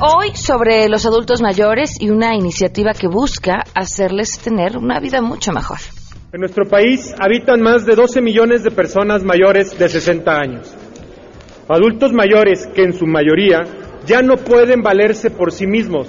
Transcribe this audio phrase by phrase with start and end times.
[0.00, 5.52] hoy sobre los adultos mayores y una iniciativa que busca hacerles tener una vida mucho
[5.52, 5.78] mejor.
[6.32, 10.74] En nuestro país habitan más de 12 millones de personas mayores de 60 años.
[11.68, 13.62] Adultos mayores que en su mayoría
[14.06, 16.08] ya no pueden valerse por sí mismos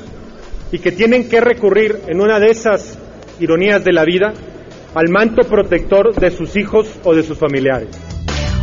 [0.72, 2.98] y que tienen que recurrir en una de esas
[3.40, 4.34] ironías de la vida
[4.94, 7.90] al manto protector de sus hijos o de sus familiares.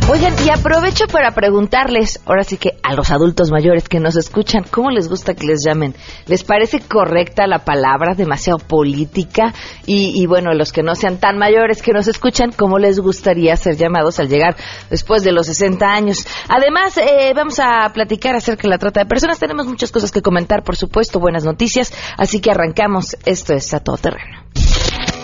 [0.09, 4.65] Oigan, y aprovecho para preguntarles, ahora sí que a los adultos mayores que nos escuchan,
[4.69, 5.95] ¿cómo les gusta que les llamen?
[6.27, 9.53] ¿Les parece correcta la palabra, demasiado política?
[9.85, 13.55] Y, y bueno, los que no sean tan mayores que nos escuchan, ¿cómo les gustaría
[13.55, 14.57] ser llamados al llegar
[14.89, 16.27] después de los 60 años?
[16.49, 19.39] Además, eh, vamos a platicar acerca de la trata de personas.
[19.39, 21.93] Tenemos muchas cosas que comentar, por supuesto, buenas noticias.
[22.17, 23.15] Así que arrancamos.
[23.25, 24.43] Esto es A Todo Terreno.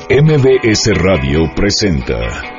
[0.09, 2.58] MBS Radio presenta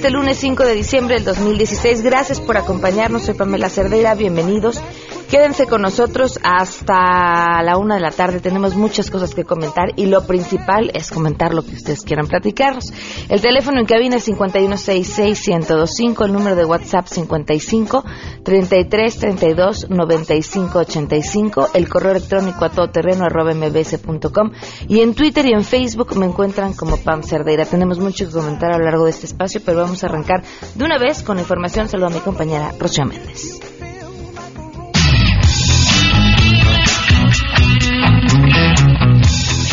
[0.00, 2.00] Este lunes 5 de diciembre del 2016.
[2.00, 3.24] Gracias por acompañarnos.
[3.24, 4.14] Soy Pamela Cerdeira.
[4.14, 4.80] Bienvenidos.
[5.30, 8.40] Quédense con nosotros hasta la una de la tarde.
[8.40, 12.92] Tenemos muchas cosas que comentar y lo principal es comentar lo que ustedes quieran platicarnos.
[13.28, 18.04] El teléfono en cabina es 5166-1025, el número de WhatsApp 55
[18.42, 24.50] 33 32 95 85, el correo electrónico a todoterreno arroba mbs.com
[24.88, 27.66] y en Twitter y en Facebook me encuentran como Pam Cerdeira.
[27.66, 30.42] Tenemos mucho que comentar a lo largo de este espacio, pero vamos a arrancar
[30.74, 31.88] de una vez con la información.
[31.88, 33.69] Saludo a mi compañera Rocío Méndez.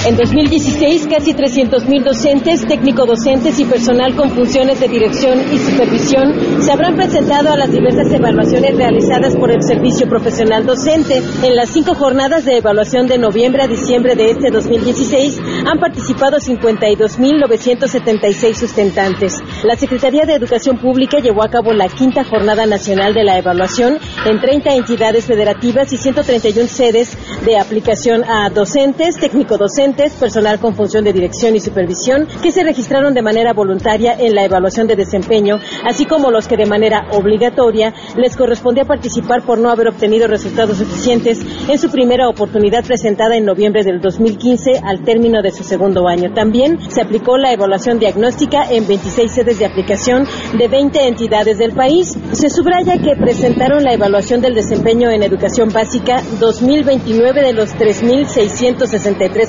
[0.08, 6.72] En 2016, casi 300.000 docentes, técnico-docentes y personal con funciones de dirección y supervisión se
[6.72, 11.22] habrán presentado a las diversas evaluaciones realizadas por el Servicio Profesional Docente.
[11.44, 16.38] En las cinco jornadas de evaluación de noviembre a diciembre de este 2016 han participado
[16.38, 19.34] 52.976 sustentantes.
[19.66, 24.00] La Secretaría de Educación Pública llevó a cabo la quinta jornada nacional de la evaluación
[24.26, 31.04] en 30 entidades federativas y 131 sedes de aplicación a docentes, técnico-docentes, personal con función
[31.04, 35.60] de dirección y supervisión que se registraron de manera voluntaria en la evaluación de desempeño,
[35.84, 40.78] así como los que de manera obligatoria les correspondía participar por no haber obtenido resultados
[40.78, 46.08] suficientes en su primera oportunidad presentada en noviembre del 2015 al término de su segundo
[46.08, 46.32] año.
[46.34, 50.26] También se aplicó la evaluación diagnóstica en 26 sedes de aplicación
[50.58, 52.16] de 20 entidades del país.
[52.34, 59.48] Se subraya que presentaron la evaluación del desempeño en educación básica 2029 de los 3.663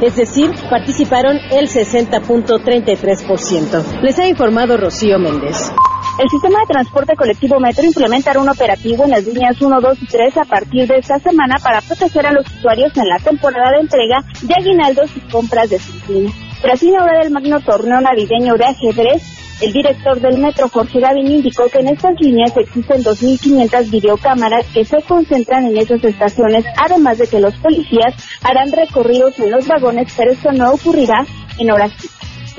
[0.00, 4.00] es decir, participaron el 60.33%.
[4.00, 5.72] Les ha informado Rocío Méndez.
[6.22, 10.06] El sistema de transporte colectivo Metro implementará un operativo en las líneas 1, 2 y
[10.06, 13.80] 3 a partir de esta semana para proteger a los usuarios en la temporada de
[13.80, 15.96] entrega de aguinaldos y compras de sus.
[16.62, 21.68] Tras inaugurar el magno torneo navideño de ajedrez, el director del Metro, Jorge Gavin, indicó
[21.68, 27.26] que en estas líneas existen 2.500 videocámaras que se concentran en esas estaciones, además de
[27.26, 31.26] que los policías harán recorridos en los vagones, pero esto no ocurrirá
[31.58, 31.92] en horas.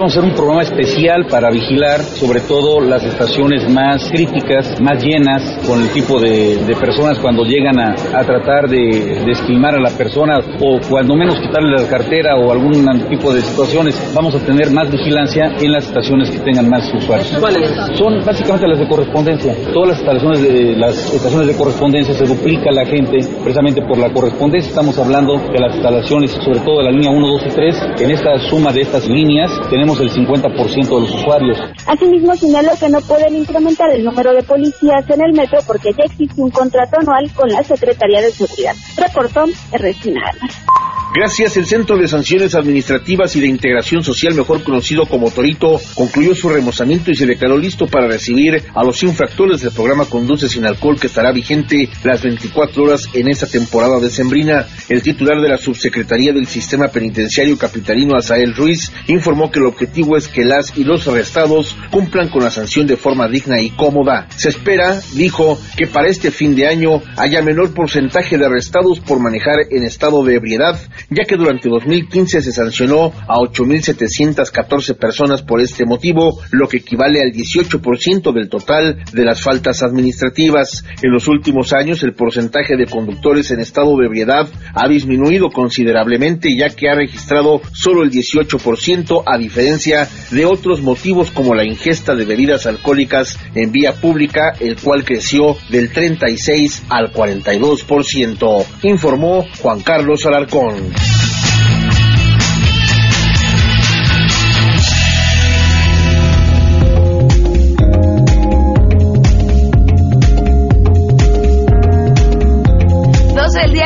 [0.02, 4.98] Vamos a hacer un programa especial para vigilar sobre todo las estaciones más críticas, más
[5.04, 9.76] llenas, con el tipo de, de personas cuando llegan a, a tratar de, de, estimar
[9.76, 14.12] a la persona o cuando menos quitarle la cartera o algún tipo de situaciones.
[14.16, 17.38] Vamos a tener más vigilancia en las estaciones que tengan más usuarios.
[17.40, 17.70] ¿Cuáles?
[17.96, 19.56] Son básicamente las de correspondencia.
[19.72, 24.12] Todas las instalaciones de las estaciones de correspondencia se duplica la gente precisamente por la
[24.12, 24.70] correspondencia.
[24.70, 27.76] Estamos hablando de las instalaciones, sobre todo de la línea 1, 2 y 3.
[28.00, 31.58] En esta suma de estas líneas tenemos el 50% de los usuarios.
[31.86, 36.06] Asimismo, señaló que no pueden incrementar el número de policías en el metro porque ya
[36.06, 38.74] existe un contrato anual con la Secretaría de Seguridad.
[38.98, 40.91] Reportó Ernestina Armas.
[41.14, 46.34] Gracias, el Centro de Sanciones Administrativas y de Integración Social, mejor conocido como Torito, concluyó
[46.34, 50.66] su remozamiento y se declaró listo para recibir a los infractores del programa Conduce sin
[50.66, 54.68] Alcohol que estará vigente las 24 horas en esta temporada decembrina.
[54.88, 60.16] El titular de la Subsecretaría del Sistema Penitenciario Capitalino, Asael Ruiz, informó que el objetivo
[60.16, 64.28] es que las y los arrestados cumplan con la sanción de forma digna y cómoda.
[64.38, 69.20] Se espera, dijo, que para este fin de año haya menor porcentaje de arrestados por
[69.20, 70.80] manejar en estado de ebriedad
[71.10, 77.22] ya que durante 2015 se sancionó a 8.714 personas por este motivo, lo que equivale
[77.22, 80.84] al 18% del total de las faltas administrativas.
[81.02, 86.56] En los últimos años, el porcentaje de conductores en estado de ebriedad ha disminuido considerablemente,
[86.56, 92.16] ya que ha registrado solo el 18%, a diferencia de otros motivos como la ingesta
[92.16, 99.82] de bebidas alcohólicas en vía pública, el cual creció del 36 al 42%, informó Juan
[99.82, 100.91] Carlos Alarcón.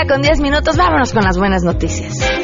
[0.08, 2.35] Con 10 minutos, vámonos con las buenas noticias.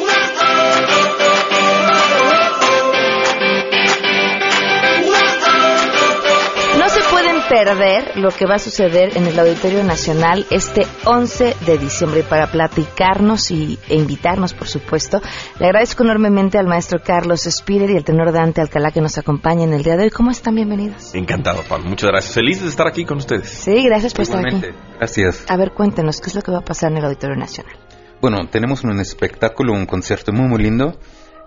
[7.51, 12.21] Perder lo que va a suceder en el Auditorio Nacional este 11 de diciembre.
[12.21, 15.21] Y para platicarnos y, e invitarnos, por supuesto,
[15.59, 19.73] le agradezco enormemente al maestro Carlos Spirer y al tenor Dante Alcalá que nos acompañan
[19.73, 20.09] el día de hoy.
[20.11, 20.55] ¿Cómo están?
[20.55, 21.13] Bienvenidos.
[21.13, 21.89] Encantado, Pablo.
[21.89, 22.33] Muchas gracias.
[22.33, 23.49] Feliz de estar aquí con ustedes.
[23.49, 24.61] Sí, gracias por estar aquí.
[24.97, 25.43] Gracias.
[25.49, 27.75] A ver, cuéntenos, ¿qué es lo que va a pasar en el Auditorio Nacional?
[28.21, 30.97] Bueno, tenemos un espectáculo, un concierto muy, muy lindo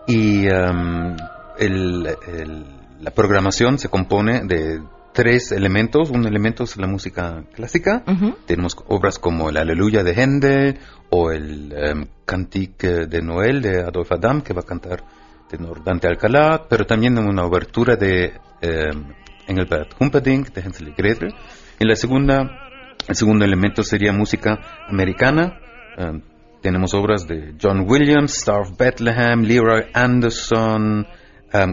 [0.06, 1.16] y um,
[1.58, 2.66] el- el-
[3.00, 4.82] la programación se compone de
[5.14, 6.10] tres elementos.
[6.10, 8.04] Un elemento es la música clásica.
[8.46, 10.78] Tenemos obras como el Aleluya de Händel
[11.08, 15.04] o el um, Cantique de Noel de Adolf Adam, que va a cantar
[15.48, 18.32] tenor Dante Alcalá, pero también una obertura de
[18.62, 19.12] um,
[19.46, 21.32] Engelbert Humperdinck de Hansel y Gretel.
[21.78, 22.68] Y la segunda,
[23.06, 24.58] el segundo elemento sería música
[24.88, 25.60] americana.
[25.96, 26.22] Um,
[26.60, 31.06] tenemos obras de John Williams, Star of Bethlehem, Leroy Anderson,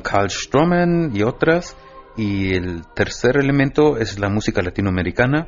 [0.03, 1.75] Carl Stroman y otras.
[2.17, 5.47] Y el tercer elemento es la música latinoamericana,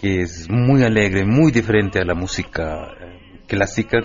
[0.00, 3.98] que es muy alegre, muy diferente a la música eh, clásica,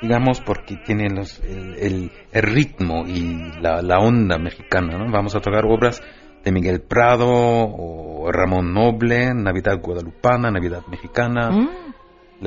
[0.00, 4.96] digamos, porque tiene los- el, el- el ritmo y la, la onda mexicana.
[4.98, 5.10] ¿no?
[5.12, 6.00] Vamos a tocar obras
[6.44, 11.68] de Miguel Prado o Ramón Noble, Navidad Guadalupana, Navidad Mexicana Mm.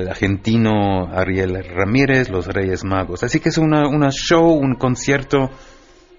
[0.00, 3.22] el argentino Ariel Ramírez, Los Reyes Magos.
[3.22, 5.50] Así que es una, una show, un concierto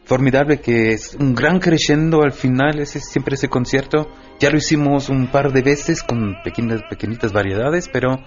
[0.06, 4.10] formidable que es un gran crescendo al final, ese, siempre ese concierto.
[4.40, 8.20] Ya lo hicimos un par de veces con pequeñas, pequeñitas variedades, pero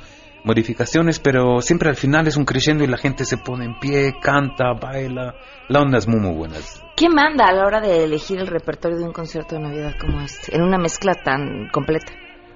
[0.45, 4.15] modificaciones, pero siempre al final es un crescendo y la gente se pone en pie,
[4.23, 5.35] canta, baila.
[5.69, 6.57] La onda es muy, muy buena.
[6.97, 10.21] ¿Quién manda a la hora de elegir el repertorio de un concierto de Navidad como
[10.21, 10.55] este?
[10.55, 12.13] En una mezcla tan completa.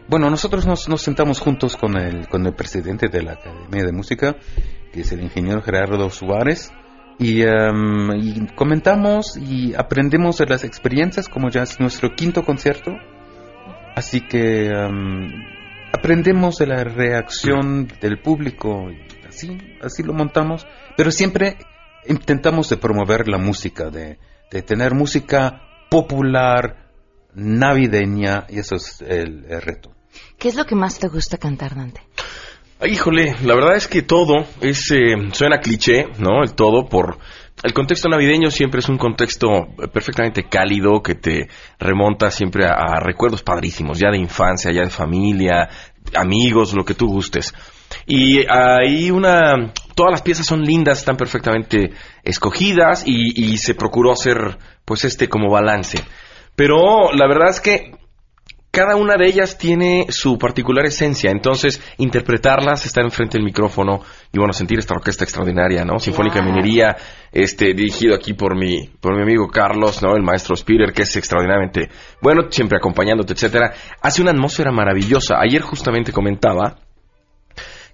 [0.09, 3.93] Bueno, nosotros nos, nos sentamos juntos con el, con el presidente de la Academia de
[3.93, 4.37] Música,
[4.93, 6.73] que es el ingeniero Gerardo Suárez,
[7.21, 12.93] y, em, y comentamos y aprendemos de las experiencias, como ya es nuestro quinto concierto.
[13.95, 15.45] Así que em,
[15.93, 21.59] aprendemos de la reacción del público, y así, así lo montamos, pero siempre
[22.07, 24.19] intentamos de promover la música, de,
[24.51, 26.89] de tener música popular,
[27.35, 29.93] navideña, y eso es el- el reto.
[30.39, 32.01] ¿Qué es lo que más te gusta cantar, Dante?
[32.83, 36.43] Ay, Híjole, la verdad es que todo es, eh, suena cliché, ¿no?
[36.43, 37.19] El todo por...
[37.63, 39.49] El contexto navideño siempre es un contexto
[39.93, 45.69] perfectamente cálido que te remonta siempre a, recuerdos padrísimos, ya de infancia, ya de familia,
[46.15, 47.53] amigos, lo que tú gustes.
[48.07, 49.75] Y hay una...
[49.95, 51.91] Todas las piezas son lindas, están perfectamente
[52.23, 56.03] escogidas y se procuró hacer pues este como balance.
[56.57, 58.00] Pero la verdad es que
[58.71, 64.01] cada una de ellas tiene su particular esencia, entonces interpretarlas, estar enfrente del micrófono
[64.33, 65.99] y bueno, sentir esta orquesta extraordinaria, ¿no?
[65.99, 66.47] Sinfónica de.
[66.47, 66.97] Minería,
[67.33, 70.15] este, dirigido aquí por mi, por mi amigo Carlos, ¿no?
[70.15, 71.91] El maestro Spider, que es extraordinariamente
[72.23, 73.73] bueno, siempre acompañándote, etcétera.
[74.03, 75.41] Hace una atmósfera maravillosa.
[75.41, 76.79] Ayer justamente comentaba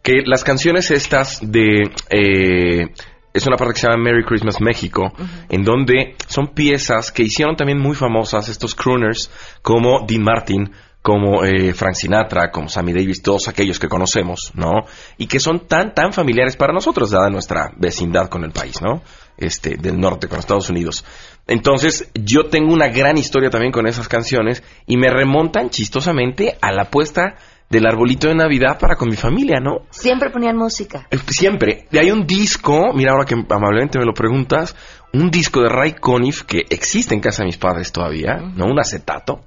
[0.02, 2.88] que las canciones estas de eh,
[3.37, 5.12] es una parte que se llama Merry Christmas México,
[5.49, 11.45] en donde son piezas que hicieron también muy famosas estos crooners como Dean Martin, como
[11.45, 14.87] eh, Frank Sinatra, como Sammy Davis, todos aquellos que conocemos, ¿no?
[15.19, 19.02] Y que son tan, tan familiares para nosotros, dada nuestra vecindad con el país, ¿no?
[19.37, 21.05] Este, del norte, con Estados Unidos.
[21.47, 26.73] Entonces, yo tengo una gran historia también con esas canciones y me remontan chistosamente a
[26.73, 27.37] la puesta
[27.68, 29.82] del arbolito de Navidad para con mi familia, ¿no?
[29.90, 31.08] Siempre ponían música.
[31.28, 31.87] Siempre.
[31.90, 34.76] Y hay un disco, mira ahora que amablemente me lo preguntas,
[35.12, 38.66] un disco de Ray Conniff que existe en casa de mis padres todavía, ¿no?
[38.66, 39.40] Un acetato,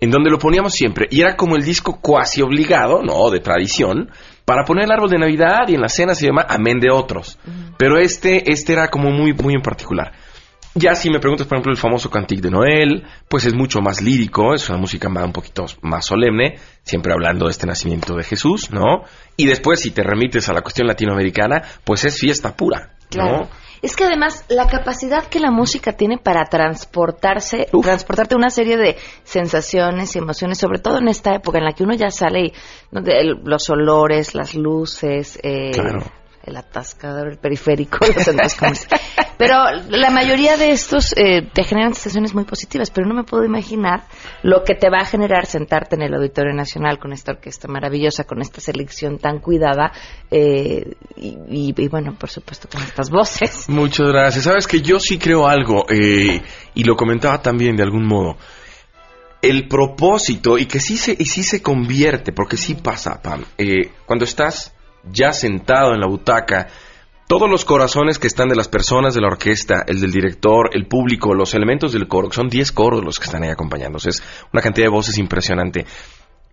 [0.00, 1.08] en donde lo poníamos siempre.
[1.10, 3.30] Y era como el disco cuasi obligado, ¿no?
[3.30, 4.10] De tradición,
[4.44, 7.38] para poner el árbol de Navidad y en la cena se llama Amén de otros.
[7.76, 10.12] Pero este, este era como muy, muy en particular.
[10.74, 14.00] Ya si me preguntas, por ejemplo, el famoso Cantique de Noel, pues es mucho más
[14.00, 18.22] lírico, es una música más, un poquito más solemne, siempre hablando de este nacimiento de
[18.22, 19.02] Jesús, ¿no?
[19.36, 23.48] Y después, si te remites a la cuestión latinoamericana, pues es fiesta pura, Claro.
[23.80, 28.96] Es que además la capacidad que la música tiene para transportarse, transportarte una serie de
[29.22, 32.52] sensaciones y emociones, sobre todo en esta época en la que uno ya sale y
[32.90, 36.00] donde el- los olores, las luces, eh, Claro.
[36.44, 39.00] El atascador, el periférico, los centros comerciales.
[39.38, 39.54] Pero
[39.88, 44.02] la mayoría de estos eh, te generan sensaciones muy positivas, pero no me puedo imaginar
[44.42, 48.24] lo que te va a generar sentarte en el Auditorio Nacional con esta orquesta maravillosa,
[48.24, 49.92] con esta selección tan cuidada
[50.30, 53.68] eh, y, bueno, por supuesto con estas voces.
[53.68, 54.44] Muchas gracias.
[54.44, 56.42] Sabes que yo sí creo algo, eh,
[56.74, 58.36] y lo comentaba también de algún modo.
[59.40, 63.92] El propósito, y que sí se, y sí se convierte, porque sí pasa, Pam, eh,
[64.04, 64.74] cuando estás
[65.12, 66.68] ya sentado en la butaca,
[67.26, 70.86] todos los corazones que están de las personas de la orquesta, el del director, el
[70.86, 74.22] público, los elementos del coro, que son 10 coros los que están ahí acompañándose, es
[74.52, 75.84] una cantidad de voces impresionante.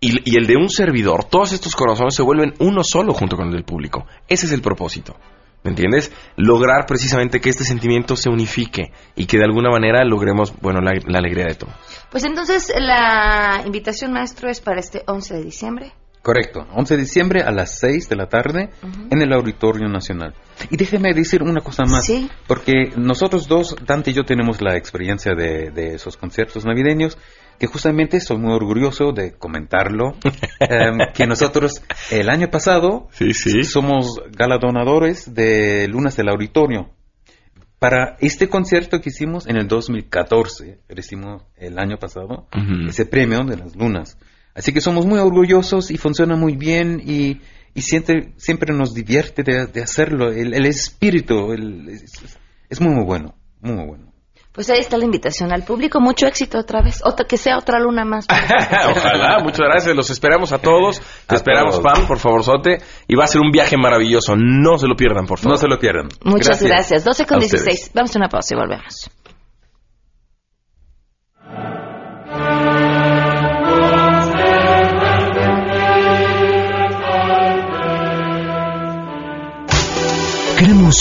[0.00, 3.46] Y, y el de un servidor, todos estos corazones se vuelven uno solo junto con
[3.46, 4.06] el del público.
[4.28, 5.16] Ese es el propósito.
[5.66, 6.12] ¿Me entiendes?
[6.36, 10.92] Lograr precisamente que este sentimiento se unifique y que de alguna manera logremos, bueno, la,
[11.18, 11.74] alegría de todos.
[12.08, 15.92] Pues entonces la invitación maestro es para este 11 de diciembre.
[16.26, 18.70] Correcto, 11 de diciembre a las 6 de la tarde
[19.12, 20.34] en el Auditorio Nacional.
[20.72, 22.28] Y déjeme decir una cosa más, Sí.
[22.48, 27.16] porque nosotros dos, Dante y yo, tenemos la experiencia de, de esos conciertos navideños,
[27.60, 30.16] que justamente estoy muy orgulloso de comentarlo,
[30.58, 31.80] em, que nosotros
[32.10, 33.62] el año pasado Sí, sí.
[33.62, 36.90] somos galardonadores de Lunas del Auditorio.
[37.78, 42.48] Para este concierto que hicimos en el 2014, recibimos el año pasado,
[42.88, 44.18] ese premio de las lunas.
[44.56, 47.40] Así que somos muy orgullosos y funciona muy bien y,
[47.74, 50.30] y siempre, siempre nos divierte de, de hacerlo.
[50.32, 52.36] El, el espíritu el- es,
[52.70, 54.12] es muy, muy bueno, muy, muy bueno.
[54.52, 56.00] Pues ahí está la invitación al público.
[56.00, 57.02] Mucho éxito otra vez.
[57.04, 58.26] Otra, que sea otra luna más.
[58.90, 59.94] Ojalá, muchas gracias.
[59.94, 60.98] Los esperamos a todos.
[61.26, 61.92] Te A esperamos, todos.
[61.92, 62.78] Pam, por favor, Sote.
[63.06, 64.34] Y va a ser un viaje maravilloso.
[64.34, 65.52] No se lo pierdan, por favor.
[65.52, 66.08] No se lo pierdan.
[66.24, 67.04] Muchas gracias.
[67.04, 67.64] 12 con A ustedes.
[67.66, 67.90] 16.
[67.94, 69.10] Vamos a una pausa y volvemos.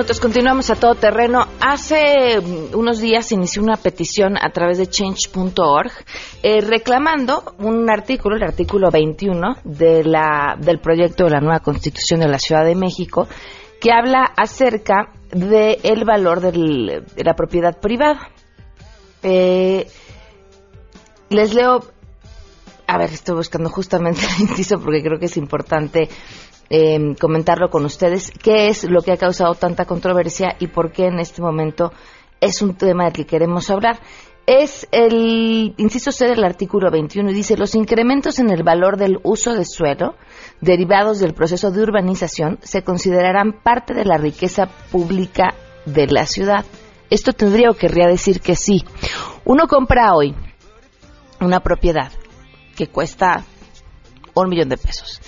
[0.00, 0.20] Minutos.
[0.20, 1.46] Continuamos a todo terreno.
[1.60, 5.92] Hace mm, unos días inició una petición a través de change.org
[6.42, 12.20] eh, reclamando un artículo, el artículo 21 de la, del proyecto de la nueva constitución
[12.20, 13.28] de la Ciudad de México,
[13.78, 18.30] que habla acerca del valor del- de la propiedad privada.
[19.22, 19.86] Eh,
[21.28, 21.80] les leo
[22.86, 26.08] a ver, estoy buscando justamente el inciso porque creo que es importante
[26.70, 28.30] eh, comentarlo con ustedes.
[28.30, 31.92] ¿Qué es lo que ha causado tanta controversia y por qué en este momento
[32.40, 33.98] es un tema del que queremos hablar?
[34.46, 39.18] Es el inciso C del artículo 21 y dice los incrementos en el valor del
[39.22, 40.14] uso de suelo
[40.60, 45.54] derivados del proceso de urbanización se considerarán parte de la riqueza pública
[45.86, 46.64] de la ciudad.
[47.10, 48.84] Esto tendría o querría decir que sí.
[49.44, 50.34] Uno compra hoy
[51.40, 52.12] una propiedad
[52.76, 53.44] que cuesta
[54.34, 55.20] un millón de pesos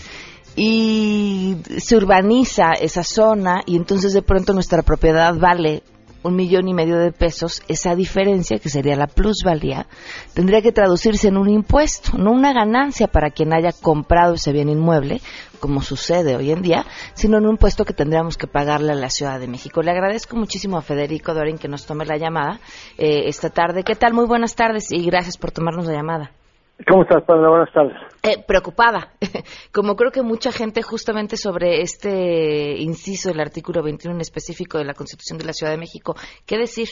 [0.56, 5.82] y se urbaniza esa zona y entonces de pronto nuestra propiedad vale
[6.22, 9.86] un millón y medio de pesos, esa diferencia, que sería la plusvalía,
[10.34, 14.68] tendría que traducirse en un impuesto, no una ganancia para quien haya comprado ese bien
[14.68, 15.20] inmueble,
[15.60, 19.10] como sucede hoy en día, sino en un impuesto que tendríamos que pagarle a la
[19.10, 19.82] Ciudad de México.
[19.82, 22.60] Le agradezco muchísimo a Federico Dorin que nos tome la llamada
[22.98, 23.84] eh, esta tarde.
[23.84, 24.12] ¿Qué tal?
[24.12, 26.41] Muy buenas tardes y gracias por tomarnos la llamada.
[26.88, 27.50] ¿Cómo estás, Pablo?
[27.50, 27.96] Buenas tardes.
[28.22, 29.08] Eh, preocupada,
[29.74, 34.84] como creo que mucha gente justamente sobre este inciso del artículo 21 en específico de
[34.84, 36.14] la Constitución de la Ciudad de México.
[36.46, 36.88] ¿Qué decir?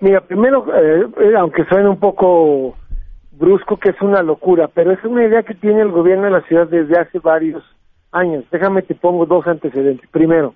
[0.00, 2.76] Mira, primero, eh, eh, aunque suene un poco
[3.32, 6.42] brusco, que es una locura, pero es una idea que tiene el gobierno de la
[6.42, 7.62] ciudad desde hace varios
[8.12, 8.44] años.
[8.50, 10.08] Déjame te pongo dos antecedentes.
[10.10, 10.54] Primero,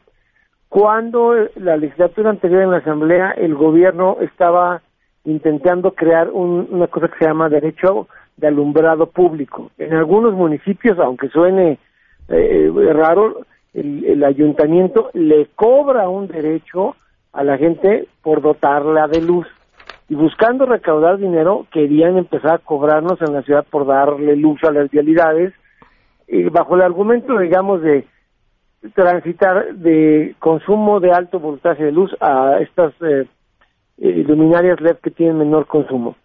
[0.68, 4.82] cuando la legislatura anterior en la Asamblea, el gobierno estaba
[5.24, 9.70] intentando crear un- una cosa que se llama derecho de alumbrado público.
[9.78, 11.78] En algunos municipios, aunque suene
[12.28, 13.42] eh, raro,
[13.74, 16.96] el, el ayuntamiento le cobra un derecho
[17.32, 19.46] a la gente por dotarla de luz.
[20.08, 24.70] Y buscando recaudar dinero, querían empezar a cobrarnos en la ciudad por darle luz a
[24.70, 25.52] las vialidades,
[26.28, 28.06] y bajo el argumento, digamos, de
[28.94, 33.26] transitar de consumo de alto voltaje de luz a estas eh,
[33.98, 36.16] eh, luminarias LED que tienen menor consumo.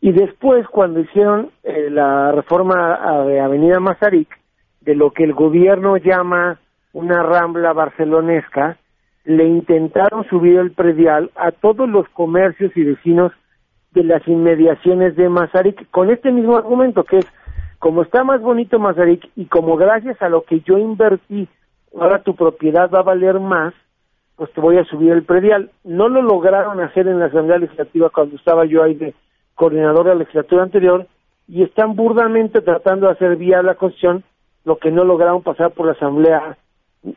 [0.00, 4.28] Y después, cuando hicieron eh, la reforma a- de Avenida Mazarik,
[4.80, 6.58] de lo que el gobierno llama
[6.92, 8.76] una rambla barcelonesca,
[9.24, 13.32] le intentaron subir el predial a todos los comercios y vecinos
[13.92, 17.26] de las inmediaciones de Mazarik, con este mismo argumento, que es,
[17.78, 21.46] como está más bonito Mazarik y como gracias a lo que yo invertí,
[21.98, 23.74] ahora tu propiedad va a valer más,
[24.42, 25.70] pues te voy a subir el predial.
[25.84, 29.14] No lo lograron hacer en la Asamblea Legislativa cuando estaba yo ahí de
[29.54, 31.06] coordinador de la legislatura anterior
[31.46, 34.24] y están burdamente tratando de hacer vía la Constitución
[34.64, 36.58] lo que no lograron pasar por la Asamblea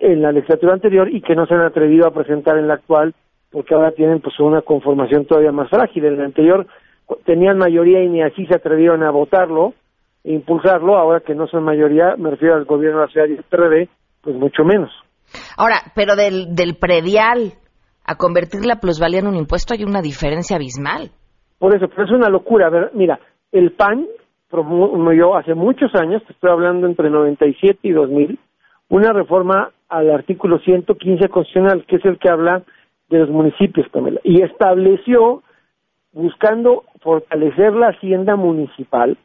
[0.01, 3.15] en la legislatura anterior y que no se han atrevido a presentar en la actual
[3.50, 6.05] porque ahora tienen pues una conformación todavía más frágil.
[6.05, 6.67] En la anterior
[7.25, 9.74] tenían mayoría y ni así se atrevieron a votarlo
[10.24, 13.34] e impulsarlo, ahora que no son mayoría, me refiero al gobierno de la ciudad y
[13.34, 13.89] el PRD,
[14.22, 14.91] pues mucho menos.
[15.58, 17.53] Ahora, pero del, del predial
[18.05, 21.12] a convertir la plusvalía en un impuesto hay una diferencia abismal.
[21.58, 22.70] Por eso, pero es una locura.
[22.70, 23.20] Ver, mira,
[23.51, 24.05] el PAN
[24.50, 28.40] promovió hace muchos años, te estoy hablando entre 97 y 2000,
[28.90, 32.64] una reforma al artículo 115 constitucional, que es el que habla
[33.09, 35.44] de los municipios, Pamela, y estableció,
[36.11, 39.18] buscando fortalecer la hacienda municipal,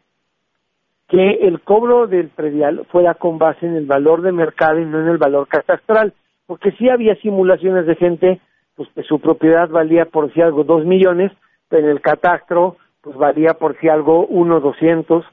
[1.10, 5.00] que el cobro del predial fuera con base en el valor de mercado y no
[5.00, 6.14] en el valor catastral,
[6.46, 8.40] porque sí había simulaciones de gente,
[8.76, 11.32] pues que su propiedad valía por si algo dos millones,
[11.68, 15.24] pero en el catastro pues valía por si algo uno doscientos,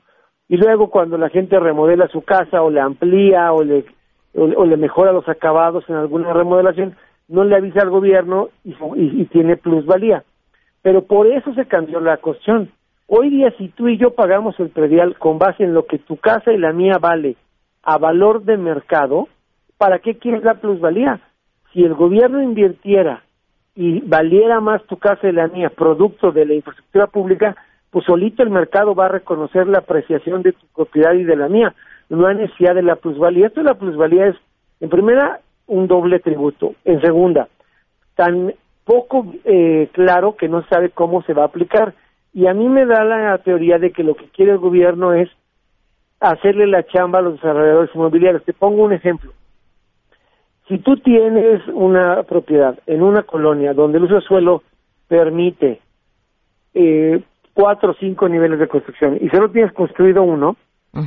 [0.50, 3.86] y luego cuando la gente remodela su casa o le amplía o le
[4.34, 6.96] o, o le mejora los acabados en alguna remodelación,
[7.28, 10.24] no le avisa al gobierno y, y- y tiene plusvalía.
[10.82, 12.70] Pero por eso se cambió la cuestión.
[13.10, 16.18] Hoy día, si tú y yo pagamos el predial con base en lo que tu
[16.18, 17.38] casa y la mía vale
[17.82, 19.30] a valor de mercado,
[19.78, 21.22] ¿para qué quieres la plusvalía?
[21.72, 23.24] Si el gobierno invirtiera
[23.76, 27.56] y valiera más tu casa y la mía producto de la infraestructura pública,
[27.92, 31.48] pues solito el mercado va a reconocer la apreciación de tu propiedad y de la
[31.48, 31.74] mía.
[32.10, 33.48] No hay necesidad de la plusvalía.
[33.48, 34.36] Esto de la plusvalía es,
[34.82, 36.74] en primera, un doble tributo.
[36.84, 37.48] En segunda,
[38.16, 41.94] tan poco eh, claro que no sabe cómo se va a aplicar.
[42.34, 45.30] Y a mí me da la teoría de que lo que quiere el gobierno es
[46.20, 48.44] hacerle la chamba a los desarrolladores inmobiliarios.
[48.44, 49.32] Te pongo un ejemplo.
[50.68, 54.64] Si tú tienes una propiedad en una colonia donde el uso de suelo
[55.08, 55.80] permite
[56.74, 60.58] eh, cuatro o cinco niveles de construcción y solo tienes construido uno,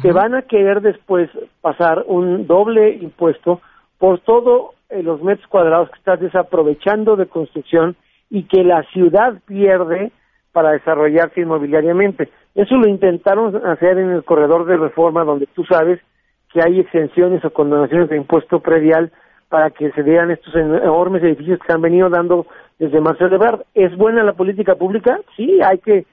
[0.03, 1.29] te van a querer después
[1.61, 3.61] pasar un doble impuesto
[3.99, 7.97] por todos los metros cuadrados que estás desaprovechando de construcción
[8.29, 10.13] y que la ciudad pierde
[10.53, 12.29] para desarrollarse inmobiliariamente.
[12.55, 16.01] Eso lo intentaron hacer en el corredor de reforma donde tú sabes
[16.53, 19.13] que hay exenciones o condonaciones de impuesto predial
[19.49, 22.47] para que se dieran estos enormes edificios que se han venido dando
[22.79, 23.63] desde Marcelo Ebrard.
[23.75, 25.21] ¿Es buena la política pública?
[25.37, 26.07] Sí, hay que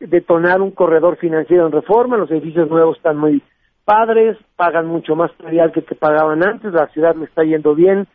[0.00, 3.42] detonar un corredor financiero en reforma, los edificios nuevos están muy
[3.84, 8.06] padres, pagan mucho más predial que que pagaban antes, la ciudad le está yendo bien,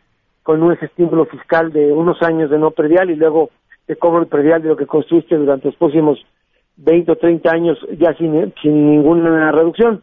[0.42, 3.50] con un estímulo fiscal de unos años de no predial y luego
[3.86, 6.18] te cobro predial de lo que construiste durante los próximos
[6.76, 10.02] 20 o 30 años ya sin, sin ninguna reducción.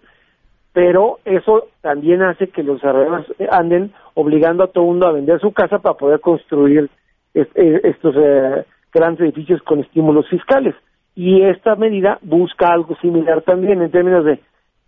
[0.73, 5.39] Pero eso también hace que los desarrolladores anden obligando a todo el mundo a vender
[5.41, 6.89] su casa para poder construir
[7.33, 10.75] eh, estos eh, grandes edificios con estímulos fiscales.
[11.13, 14.39] Y esta medida busca algo similar también en términos de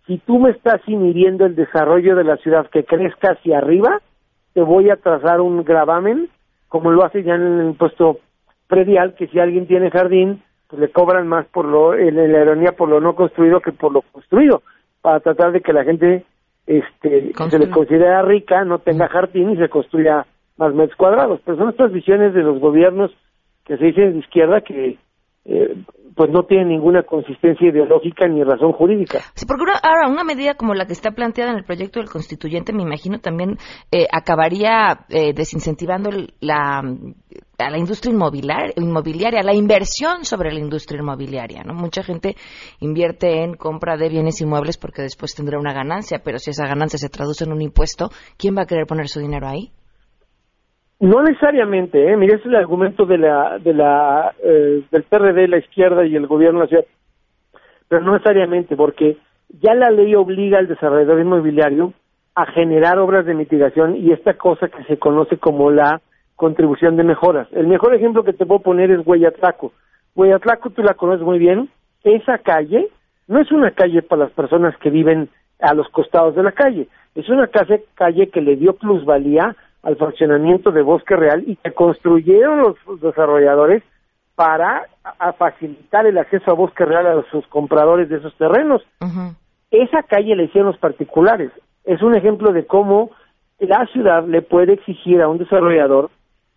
[0.06, 4.00] si tú me estás inhibiendo el desarrollo de la ciudad que crezca hacia arriba,
[4.52, 6.28] te voy a trazar un gravamen,
[6.68, 8.20] como lo hace ya en el impuesto
[8.68, 12.72] predial, que si alguien tiene jardín, pues le cobran más por lo, en la ironía
[12.72, 14.62] por lo no construido que por lo construido,
[15.02, 16.24] para tratar de que la gente
[16.66, 21.40] este, se le considera rica no tenga jardín y se construya más metros cuadrados.
[21.44, 23.10] Pero son estas visiones de los gobiernos
[23.64, 24.98] que se dicen de izquierda que
[25.44, 25.76] eh,
[26.16, 29.18] pues no tienen ninguna consistencia ideológica ni razón jurídica.
[29.34, 32.08] Sí, porque una, ahora una medida como la que está planteada en el proyecto del
[32.08, 33.56] constituyente, me imagino también
[33.90, 36.82] eh, acabaría eh, desincentivando la,
[37.58, 41.62] a la industria inmobiliaria, inmobiliaria, la inversión sobre la industria inmobiliaria.
[41.64, 41.74] ¿no?
[41.74, 42.34] Mucha gente
[42.80, 46.98] invierte en compra de bienes inmuebles porque después tendrá una ganancia, pero si esa ganancia
[46.98, 49.70] se traduce en un impuesto, ¿quién va a querer poner su dinero ahí?
[51.00, 52.16] No necesariamente, ¿eh?
[52.16, 56.26] Mira, es el argumento de la, de la, eh, del PRD, la izquierda y el
[56.26, 56.86] gobierno nacional.
[57.88, 59.18] Pero no necesariamente, porque
[59.60, 61.92] ya la ley obliga al desarrollador inmobiliario
[62.34, 66.00] a generar obras de mitigación y esta cosa que se conoce como la
[66.36, 67.48] contribución de mejoras.
[67.52, 69.72] El mejor ejemplo que te puedo poner es Hueyatlaco.
[70.14, 71.68] Hueyatlaco tú la conoces muy bien.
[72.02, 72.88] Esa calle
[73.28, 75.28] no es una calle para las personas que viven
[75.60, 76.88] a los costados de la calle.
[77.14, 81.72] Es una calle, calle que le dio plusvalía al fraccionamiento de Bosque Real y que
[81.72, 83.82] construyeron los desarrolladores
[84.34, 84.86] para
[85.38, 88.82] facilitar el acceso a Bosque Real a sus compradores de esos terrenos.
[89.70, 91.50] Esa calle la hicieron los particulares.
[91.84, 93.10] Es un ejemplo de cómo
[93.58, 96.10] la ciudad le puede exigir a un desarrollador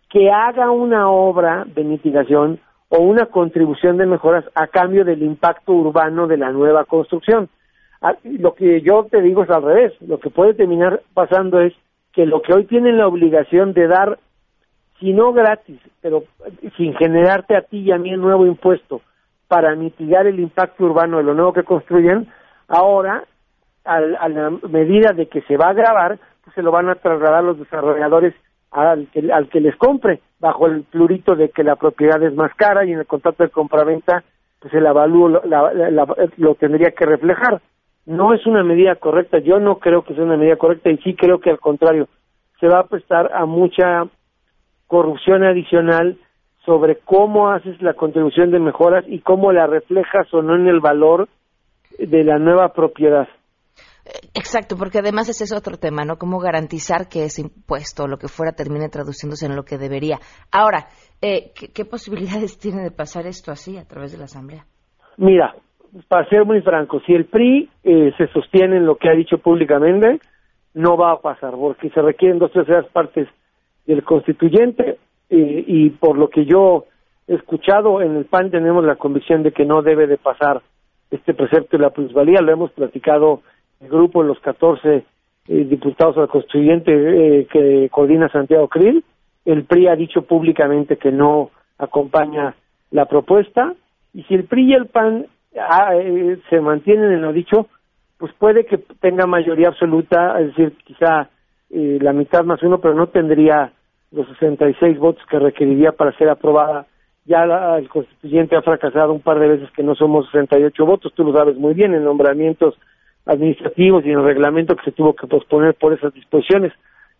[0.08, 5.72] que haga una obra de mitigación o una contribución de mejoras a cambio del impacto
[5.72, 7.48] urbano de la nueva construcción.
[8.00, 9.92] Ah, lo que yo te digo es al revés.
[10.00, 11.74] Lo que puede terminar pasando es
[12.12, 14.18] que lo que hoy tienen la obligación de dar,
[14.98, 16.24] si no gratis, pero
[16.76, 19.02] sin generarte a ti y a mí el nuevo impuesto
[19.46, 22.28] para mitigar el impacto urbano de lo nuevo que construyen,
[22.68, 23.24] ahora,
[23.84, 27.42] a la medida de que se va a grabar, pues se lo van a trasladar
[27.42, 28.34] los desarrolladores
[28.70, 32.54] al que, al que les compre, bajo el plurito de que la propiedad es más
[32.54, 34.22] cara y en el contrato de compraventa,
[34.60, 37.60] pues el avalúo lo tendría que reflejar
[38.08, 41.14] no es una medida correcta, yo no creo que sea una medida correcta y sí
[41.14, 42.08] creo que al contrario,
[42.58, 44.06] se va a prestar a mucha
[44.86, 46.16] corrupción adicional
[46.64, 50.80] sobre cómo haces la contribución de mejoras y cómo la reflejas o no en el
[50.80, 51.28] valor
[51.98, 53.28] de la nueva propiedad.
[54.34, 56.16] Exacto, porque además ese es otro tema, ¿no?
[56.16, 60.18] Cómo garantizar que ese impuesto lo que fuera termine traduciéndose en lo que debería.
[60.50, 60.86] Ahora,
[61.20, 64.64] eh, ¿qué, posibilidades tiene de pasar esto así a través de la Asamblea?
[65.16, 65.54] Mira,
[66.08, 69.38] para ser muy franco, si el PRI eh, se sostiene en lo que ha dicho
[69.38, 70.20] públicamente,
[70.74, 73.28] no va a pasar, porque se requieren dos terceras partes
[73.86, 74.98] del constituyente
[75.30, 76.84] eh, y por lo que yo
[77.26, 80.62] he escuchado, en el PAN tenemos la convicción de que no debe de pasar
[81.10, 83.42] este precepto de la plusvalía, lo hemos platicado
[83.80, 85.04] el grupo de los 14 eh,
[85.64, 89.04] diputados al constituyente que coordina Santiago Krill,
[89.44, 92.54] el PRI ha dicho públicamente que no acompaña
[92.90, 93.74] la propuesta,
[94.12, 97.68] y si el PRI y el PAN Ah, eh, se mantienen en lo dicho,
[98.18, 101.30] pues puede que tenga mayoría absoluta, es decir, quizá
[101.70, 103.72] eh, la mitad más uno, pero no tendría
[104.10, 106.86] los 66 votos que requeriría para ser aprobada.
[107.24, 107.44] Ya
[107.76, 111.32] el constituyente ha fracasado un par de veces que no somos 68 votos, tú lo
[111.32, 112.78] sabes muy bien, en nombramientos
[113.28, 116.72] administrativos y en el reglamento que se tuvo que posponer por esas disposiciones.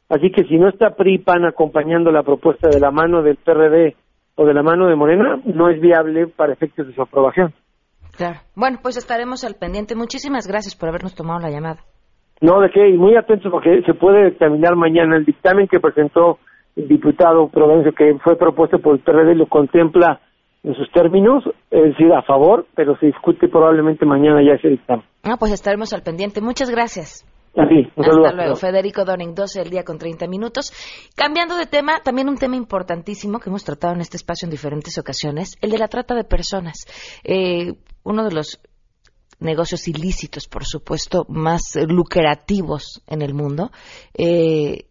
[0.08, 3.94] Así que si no está PRI PAN acompañando la propuesta de la mano del PRD
[4.34, 7.52] o de la mano de Morena, no es viable para efectos de su aprobación.
[8.16, 8.38] Claro.
[8.56, 9.94] Bueno, pues estaremos al pendiente.
[9.94, 11.80] Muchísimas gracias por habernos tomado la llamada.
[12.40, 16.38] No, de qué, y muy atentos porque se puede examinar mañana el dictamen que presentó
[16.76, 20.20] el diputado Provencio, que fue propuesto por el PRD, lo contempla
[20.62, 25.04] en sus términos, es decir, a favor, pero se discute probablemente mañana ya ese dictamen.
[25.28, 26.40] Ah, pues estaremos al pendiente.
[26.40, 27.24] Muchas gracias.
[27.96, 28.56] Hasta luego.
[28.56, 30.72] Federico Donning, 12 del día con 30 minutos.
[31.14, 34.96] Cambiando de tema, también un tema importantísimo que hemos tratado en este espacio en diferentes
[34.98, 36.86] ocasiones, el de la trata de personas.
[37.24, 38.60] Eh, uno de los
[39.40, 43.70] negocios ilícitos, por supuesto, más lucrativos en el mundo.
[44.14, 44.87] Eh,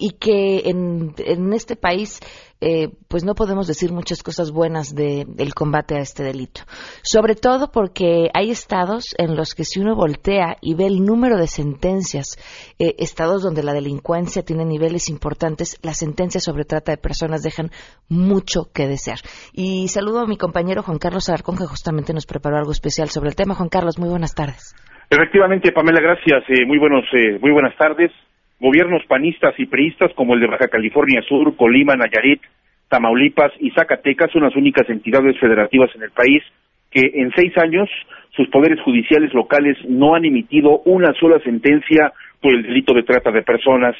[0.00, 2.20] y que en, en este país
[2.62, 6.62] eh, pues no podemos decir muchas cosas buenas de, del combate a este delito.
[7.02, 11.38] Sobre todo porque hay estados en los que si uno voltea y ve el número
[11.38, 12.36] de sentencias,
[12.78, 17.70] eh, estados donde la delincuencia tiene niveles importantes, las sentencias sobre trata de personas dejan
[18.08, 19.18] mucho que desear.
[19.52, 23.30] Y saludo a mi compañero Juan Carlos Alarcón, que justamente nos preparó algo especial sobre
[23.30, 23.54] el tema.
[23.54, 24.74] Juan Carlos, muy buenas tardes.
[25.08, 26.44] Efectivamente, Pamela, gracias.
[26.48, 27.04] Eh, muy, buenos,
[27.40, 28.12] muy buenas tardes.
[28.60, 32.42] Gobiernos panistas y priistas como el de Baja California Sur, Colima, Nayarit,
[32.90, 36.42] Tamaulipas y Zacatecas son las únicas entidades federativas en el país
[36.90, 37.88] que en seis años
[38.36, 43.30] sus poderes judiciales locales no han emitido una sola sentencia por el delito de trata
[43.30, 43.96] de personas.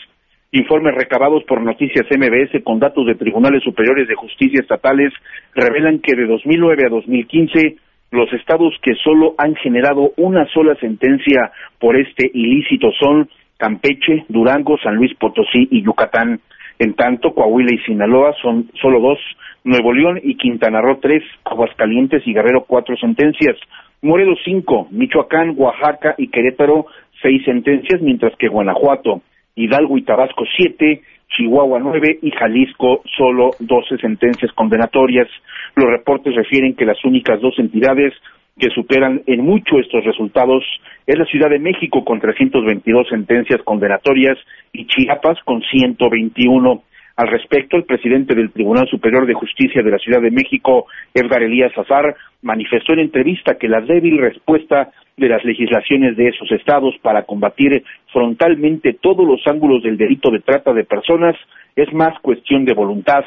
[0.53, 5.13] Informes recabados por Noticias MBS con datos de tribunales superiores de justicia estatales
[5.55, 7.77] revelan que de 2009 a 2015
[8.11, 13.29] los estados que solo han generado una sola sentencia por este ilícito son
[13.61, 16.41] Campeche, Durango, San Luis Potosí y Yucatán.
[16.79, 19.19] En tanto, Coahuila y Sinaloa son solo dos,
[19.65, 23.57] Nuevo León y Quintana Roo tres, Aguascalientes y Guerrero cuatro sentencias,
[24.01, 26.87] Morelos cinco, Michoacán, Oaxaca y Querétaro
[27.21, 29.21] seis sentencias, mientras que Guanajuato,
[29.55, 31.03] Hidalgo y Tabasco siete,
[31.37, 35.29] Chihuahua nueve y Jalisco solo doce sentencias condenatorias.
[35.77, 38.15] Los reportes refieren que las únicas dos entidades
[38.59, 40.65] que superan en mucho estos resultados
[41.07, 44.39] es la Ciudad de México con 322 sentencias condenatorias
[44.73, 46.83] y Chiapas con 121.
[47.17, 51.43] Al respecto, el presidente del Tribunal Superior de Justicia de la Ciudad de México, Edgar
[51.43, 56.95] Elías Azar, manifestó en entrevista que la débil respuesta de las legislaciones de esos estados
[57.03, 61.37] para combatir frontalmente todos los ángulos del delito de trata de personas
[61.77, 63.25] es más cuestión de voluntad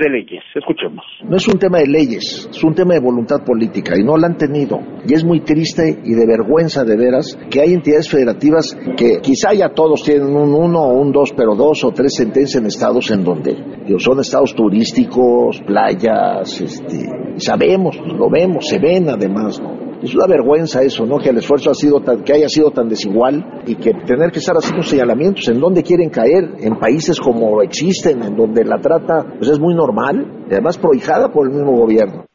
[0.00, 0.42] de leyes.
[0.54, 1.04] Escuchemos.
[1.28, 4.28] No es un tema de leyes, es un tema de voluntad política y no la
[4.28, 4.78] han tenido.
[5.06, 9.52] Y es muy triste y de vergüenza de veras que hay entidades federativas que quizá
[9.52, 13.10] ya todos tienen un uno o un dos, pero dos o tres sentencias en estados
[13.10, 13.56] en donde
[13.98, 19.86] son estados turísticos, playas, este, sabemos, lo vemos, se ven además, ¿no?
[20.02, 21.18] Es una vergüenza eso, ¿no?
[21.18, 24.38] Que el esfuerzo ha sido tan, que haya sido tan desigual y que tener que
[24.38, 29.24] estar haciendo señalamientos en dónde quieren caer, en países como existen, en donde la trata
[29.38, 32.26] pues es muy normal y además prohijada por el mismo gobierno.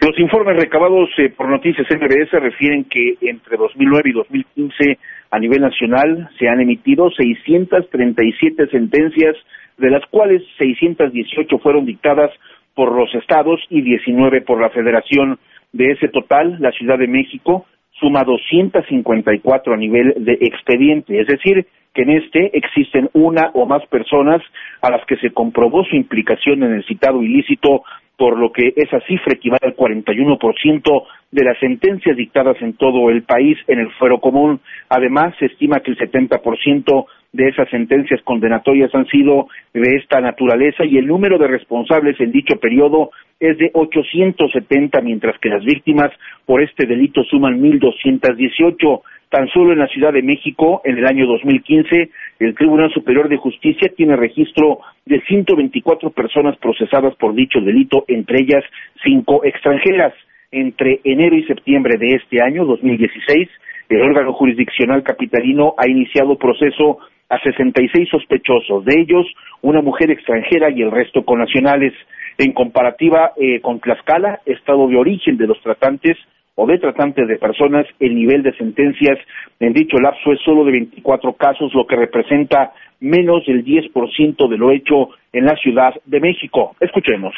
[0.00, 4.98] Los informes recabados eh, por Noticias MBS refieren que entre 2009 y 2015
[5.30, 9.34] a nivel nacional se han emitido 637 sentencias,
[9.78, 12.30] de las cuales 618 fueron dictadas
[12.74, 15.38] por los estados y 19 por la Federación.
[15.74, 17.66] De ese total, la Ciudad de México
[17.98, 23.84] suma 254 a nivel de expediente, es decir, que en este existen una o más
[23.86, 24.40] personas
[24.82, 27.82] a las que se comprobó su implicación en el citado ilícito,
[28.16, 33.24] por lo que esa cifra equivale al 41% de las sentencias dictadas en todo el
[33.24, 34.60] país en el fuero común.
[34.88, 40.84] Además, se estima que el 70% de esas sentencias condenatorias han sido de esta naturaleza
[40.84, 46.12] y el número de responsables en dicho periodo es de 870, mientras que las víctimas
[46.46, 49.02] por este delito suman 1.218.
[49.30, 53.36] Tan solo en la Ciudad de México, en el año 2015, el Tribunal Superior de
[53.36, 58.62] Justicia tiene registro de 124 personas procesadas por dicho delito, entre ellas
[59.02, 60.14] cinco extranjeras.
[60.52, 63.48] Entre enero y septiembre de este año, 2016,
[63.88, 69.26] el órgano jurisdiccional capitalino ha iniciado proceso a 66 sospechosos, de ellos
[69.62, 71.92] una mujer extranjera y el resto con nacionales.
[72.36, 76.16] En comparativa eh, con Tlaxcala, estado de origen de los tratantes
[76.56, 79.18] o de tratantes de personas, el nivel de sentencias
[79.60, 84.58] en dicho lapso es solo de 24 casos, lo que representa menos del 10% de
[84.58, 86.74] lo hecho en la Ciudad de México.
[86.80, 87.34] Escuchemos.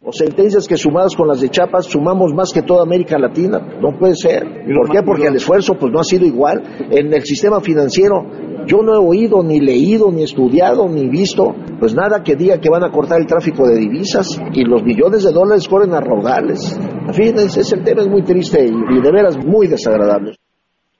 [0.00, 3.58] O sentencias que sumadas con las de Chiapas sumamos más que toda América Latina.
[3.80, 4.44] No puede ser.
[4.44, 5.02] ¿Por qué?
[5.02, 6.62] Porque el esfuerzo pues no ha sido igual.
[6.90, 8.24] En el sistema financiero
[8.66, 12.68] yo no he oído, ni leído, ni estudiado, ni visto, pues nada que diga que
[12.68, 16.78] van a cortar el tráfico de divisas y los millones de dólares corren a raudales.
[16.78, 20.36] En fin, ese tema es muy triste y, de veras muy desagradable.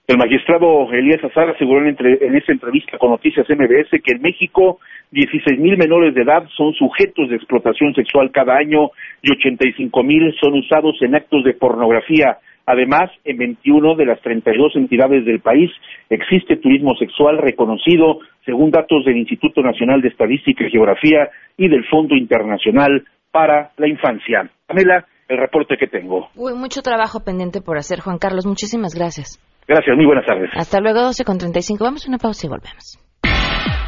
[0.09, 4.79] El magistrado Elías Azar aseguró en, esa entrevista con Noticias MBS que en México
[5.11, 8.89] 16 mil menores de edad son sujetos de explotación sexual cada año
[9.21, 12.39] y 85 mil son usados en actos de pornografía.
[12.65, 15.71] Además, en 21 de las 32 entidades del país
[16.09, 21.85] existe turismo sexual reconocido, según datos del Instituto Nacional de Estadística y Geografía y del
[21.85, 24.49] Fondo Internacional para la Infancia.
[24.67, 26.29] Pamela, el reporte que tengo.
[26.35, 28.47] Uy, mucho trabajo pendiente por hacer, Juan Carlos.
[28.47, 29.39] Muchísimas gracias.
[29.67, 30.51] Gracias, muy buenas tardes.
[30.55, 31.85] Hasta luego, 12 con 35.
[31.85, 32.99] Vamos a una pausa y volvemos.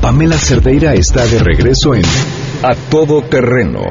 [0.01, 2.03] Pamela Cerdeira está de regreso en
[2.63, 3.83] A Todo Terreno.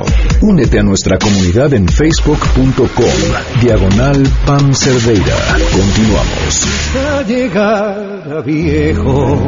[0.41, 5.35] Únete a nuestra comunidad en facebook.com, diagonal Pam Cerdeira.
[5.71, 6.67] Continuamos.
[7.25, 9.41] llegar a viejo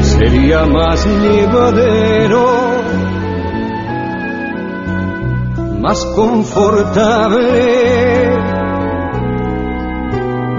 [0.00, 2.46] sería más llevadero,
[5.80, 7.44] más confortable,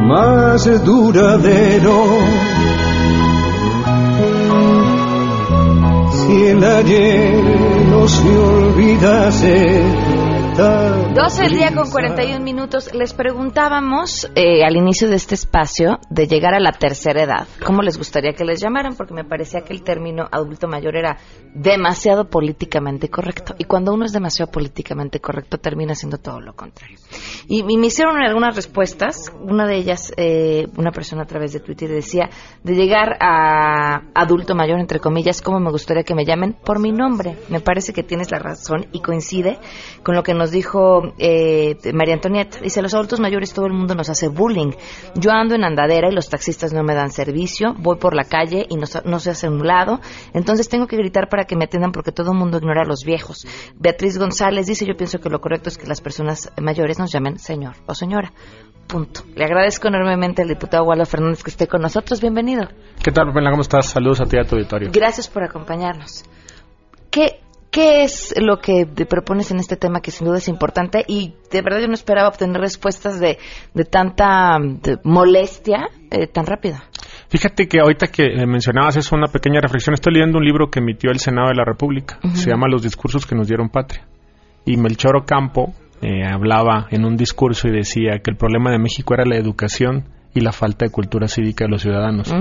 [0.07, 2.78] más duradero.
[6.29, 7.43] Si el ayer
[7.89, 9.81] no se olvidase,
[10.59, 12.93] 12 del día con 41 minutos.
[12.93, 17.47] Les preguntábamos eh, al inicio de este espacio de llegar a la tercera edad.
[17.65, 18.97] ¿Cómo les gustaría que les llamaran?
[18.97, 21.17] Porque me parecía que el término adulto mayor era
[21.53, 23.55] demasiado políticamente correcto.
[23.57, 26.97] Y cuando uno es demasiado políticamente correcto, termina siendo todo lo contrario.
[27.47, 29.31] Y, y me hicieron algunas respuestas.
[29.39, 32.29] Una de ellas, eh, una persona a través de Twitter decía,
[32.63, 36.51] de llegar a adulto mayor, entre comillas, ¿cómo me gustaría que me llamen?
[36.51, 37.37] Por mi nombre.
[37.47, 39.57] Me parece que tienes la razón y coincide
[40.03, 42.59] con lo que nos dijo eh, María Antonieta.
[42.59, 44.71] Dice, los adultos mayores todo el mundo nos hace bullying.
[45.15, 47.75] Yo ando en andadera y los taxistas no me dan servicio.
[47.77, 49.99] Voy por la calle y no, no se hace un lado.
[50.33, 53.03] Entonces tengo que gritar para que me atiendan porque todo el mundo ignora a los
[53.05, 53.45] viejos.
[53.75, 57.39] Beatriz González dice, yo pienso que lo correcto es que las personas mayores nos llamen
[57.39, 58.31] señor o señora.
[58.87, 59.21] Punto.
[59.35, 62.21] Le agradezco enormemente al diputado Waldo Fernández que esté con nosotros.
[62.21, 62.67] Bienvenido.
[63.03, 63.51] ¿Qué tal, Pamela?
[63.51, 63.85] ¿Cómo estás?
[63.85, 64.89] Saludos a ti y a tu auditorio.
[64.91, 66.25] Gracias por acompañarnos.
[67.11, 67.39] ¿Qué,
[67.71, 71.03] ¿Qué es lo que te propones en este tema que sin duda es importante?
[71.07, 73.37] Y de verdad yo no esperaba obtener respuestas de,
[73.75, 76.83] de tanta de molestia eh, tan rápida.
[77.29, 79.93] Fíjate que ahorita que mencionabas eso, una pequeña reflexión.
[79.93, 82.17] Estoy leyendo un libro que emitió el Senado de la República.
[82.33, 84.07] Se llama Los discursos que nos dieron patria.
[84.65, 89.13] Y Melchor Ocampo eh, hablaba en un discurso y decía que el problema de México
[89.13, 92.33] era la educación y la falta de cultura cívica de los ciudadanos.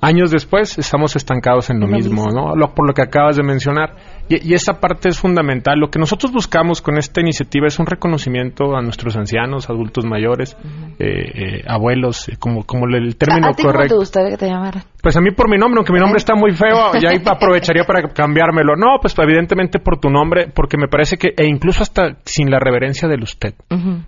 [0.00, 2.30] Años después estamos estancados en lo, Lo mismo, mismo.
[2.48, 2.54] ¿no?
[2.54, 3.96] Lo- por lo que acabas de mencionar.
[4.28, 5.78] Y, y esa parte es fundamental.
[5.78, 10.56] Lo que nosotros buscamos con esta iniciativa es un reconocimiento a nuestros ancianos, adultos mayores,
[10.98, 13.96] eh, eh, abuelos, eh, como, como el término ¿A, a ti cómo te correcto.
[13.96, 14.82] gustaría que te llamaran?
[15.02, 17.84] Pues a mí por mi nombre, aunque mi nombre está muy feo, ya ahí aprovecharía
[17.84, 18.74] para cambiármelo.
[18.76, 22.58] No, pues evidentemente por tu nombre, porque me parece que, e incluso hasta sin la
[22.58, 23.54] reverencia del usted.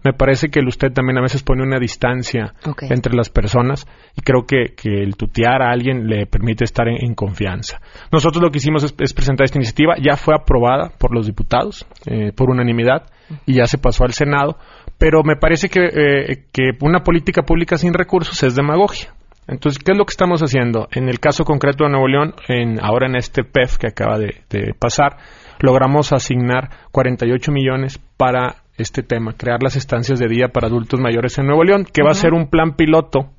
[0.04, 2.54] Me parece que el usted también a veces pone una distancia
[2.90, 6.96] entre las personas y creo que, que el tutear a alguien le permite estar en,
[7.04, 7.81] en confianza.
[8.11, 11.86] Nosotros lo que hicimos es, es presentar esta iniciativa, ya fue aprobada por los diputados
[12.06, 13.10] eh, por unanimidad
[13.46, 14.56] y ya se pasó al Senado,
[14.96, 19.14] pero me parece que, eh, que una política pública sin recursos es demagogia.
[19.46, 20.88] Entonces, ¿qué es lo que estamos haciendo?
[20.92, 24.42] En el caso concreto de Nuevo León, en, ahora en este PEF que acaba de,
[24.50, 25.16] de pasar,
[25.60, 31.38] logramos asignar 48 millones para este tema, crear las estancias de día para adultos mayores
[31.38, 33.30] en Nuevo León, que va a ser un plan piloto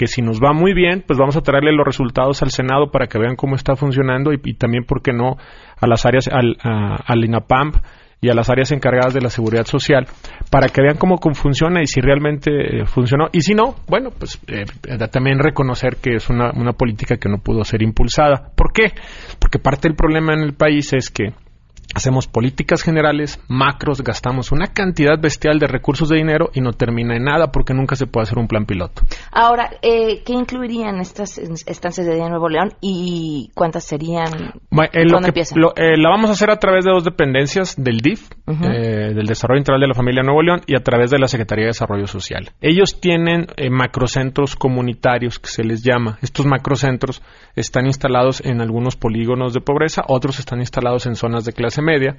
[0.00, 3.06] que si nos va muy bien, pues vamos a traerle los resultados al Senado para
[3.06, 5.36] que vean cómo está funcionando y, también, ¿por qué no?,
[5.78, 7.76] a las áreas, al, a- al INAPAMP
[8.22, 10.06] y a las áreas encargadas de la seguridad social
[10.50, 13.28] para que vean cómo funciona y si realmente eh, funcionó.
[13.32, 14.64] Y si no, bueno, pues eh,
[15.12, 18.52] también reconocer que es una, una política que no pudo ser impulsada.
[18.56, 18.92] ¿Por qué?
[19.38, 21.34] Porque parte del problema en el país es que
[21.94, 27.16] hacemos políticas generales, macros, gastamos una cantidad bestial de recursos de dinero y no termina
[27.16, 29.02] en nada porque nunca se puede hacer un plan piloto.
[29.32, 34.54] Ahora, eh, ¿qué incluirían estas es- estancias de día Nuevo León y cuántas serían?
[34.70, 35.60] Bueno, eh, lo ¿Cuándo que- empiezan?
[35.60, 39.26] lo- eh, la vamos a hacer a través de dos dependencias del DIF, eh, del
[39.26, 42.06] Desarrollo Integral de la Familia Nuevo León, y a través de la Secretaría de Desarrollo
[42.06, 42.50] Social.
[42.60, 46.18] Ellos tienen eh, macrocentros comunitarios, que se les llama.
[46.22, 47.22] Estos macrocentros
[47.56, 52.16] están instalados en algunos polígonos de pobreza, otros están instalados en zonas de clase media.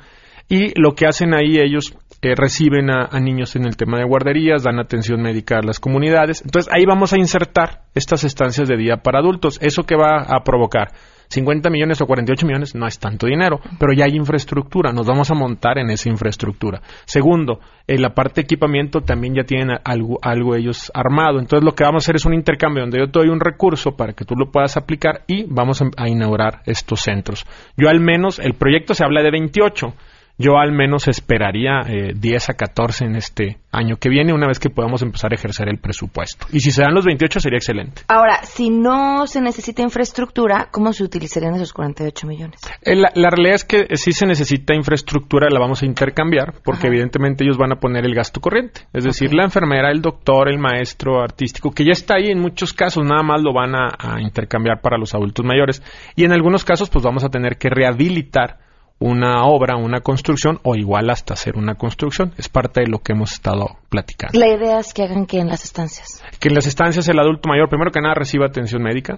[0.50, 4.06] Y lo que hacen ahí ellos eh, reciben a, a niños en el tema de
[4.06, 6.42] guarderías, dan atención médica a las comunidades.
[6.44, 9.60] Entonces ahí vamos a insertar estas estancias de día para adultos.
[9.62, 10.90] ¿Eso que va a provocar?
[11.32, 15.32] 50 millones o 48 millones no es tanto dinero, pero ya hay infraestructura, nos vamos
[15.32, 16.82] a montar en esa infraestructura.
[17.06, 21.74] Segundo, en la parte de equipamiento también ya tienen algo, algo ellos armado, entonces lo
[21.74, 24.26] que vamos a hacer es un intercambio donde yo te doy un recurso para que
[24.26, 27.46] tú lo puedas aplicar y vamos a, a inaugurar estos centros.
[27.78, 29.94] Yo al menos, el proyecto se habla de 28,
[30.42, 34.60] yo al menos esperaría eh, 10 a 14 en este año que viene, una vez
[34.60, 36.46] que podamos empezar a ejercer el presupuesto.
[36.52, 38.02] Y si se dan los 28 sería excelente.
[38.08, 42.60] Ahora, si no se necesita infraestructura, ¿cómo se utilizarían esos 48 millones?
[42.82, 46.88] Eh, La, la realidad es que sí se necesita infraestructura, la vamos a intercambiar, porque
[46.88, 48.82] evidentemente ellos van a poner el gasto corriente.
[48.94, 52.74] Es decir, la enfermera, el doctor, el maestro artístico, que ya está ahí en muchos
[52.74, 55.82] casos, nada más lo van a, a intercambiar para los adultos mayores.
[56.16, 58.60] Y en algunos casos, pues vamos a tener que rehabilitar
[59.02, 62.34] una obra, una construcción, o igual hasta hacer una construcción.
[62.38, 64.40] Es parte de lo que hemos estado platicando.
[64.40, 66.24] La idea es que hagan que en las estancias.
[66.40, 69.18] Que en las estancias el adulto mayor, primero que nada, reciba atención médica,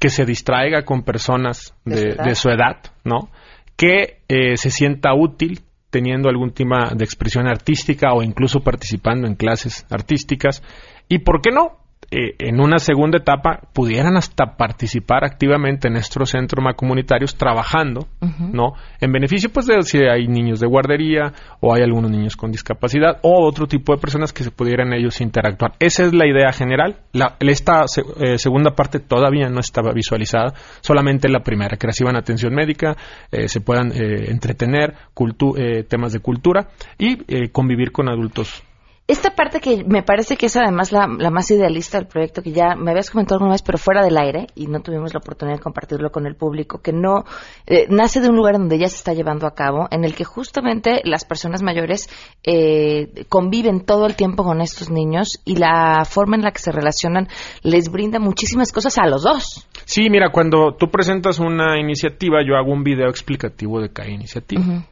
[0.00, 2.24] que se distraiga con personas De de, su edad.
[2.24, 3.28] de su edad, ¿no?
[3.76, 9.34] Que eh, se sienta útil teniendo algún tema de expresión artística o incluso participando en
[9.34, 10.62] clases artísticas.
[11.08, 11.78] Y, ¿por qué no?
[12.10, 18.06] Eh, en una segunda etapa pudieran hasta participar activamente en nuestros centros comunitarios trabajando,
[18.52, 18.74] ¿no?
[19.00, 23.18] En beneficio pues de si hay niños de guardería o hay algunos niños con discapacidad
[23.22, 25.72] o otro tipo de personas que se pudieran ellos interactuar.
[25.80, 26.96] Esa es la idea general.
[27.12, 27.84] La, esta
[28.20, 32.96] eh, segunda parte todavía no estaba visualizada, solamente la primera, que reciban atención médica,
[33.32, 34.94] eh, se puedan entretener,
[35.88, 38.62] temas de cultura y convivir con adultos
[39.08, 42.74] esta parte que me parece que es además la, más idealista del proyecto, que ya
[42.74, 45.62] me habías comentado alguna vez, pero fuera del aire, y no tuvimos la oportunidad de
[45.62, 47.24] compartirlo con el público, que no
[47.66, 50.24] eh, nace de un lugar donde ya se está llevando a cabo, en el que
[50.24, 52.08] justamente las personas mayores
[52.42, 56.72] eh, conviven todo el tiempo con estos niños y la forma en la que se
[56.72, 57.28] relacionan
[57.62, 59.68] les brinda muchísimas cosas a los dos.
[59.84, 64.86] Sí, mira, cuando tú presentas una iniciativa, yo hago un video explicativo de cada iniciativa